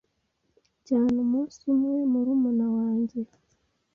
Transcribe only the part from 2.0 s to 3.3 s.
murumuna wanjye